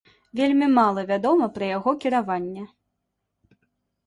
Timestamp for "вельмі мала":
0.37-1.03